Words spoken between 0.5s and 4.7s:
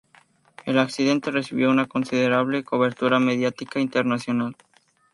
El accidente recibió una considerable cobertura mediática internacional.